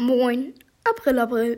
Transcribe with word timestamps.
Moin, 0.00 0.54
April, 0.88 1.18
April. 1.20 1.56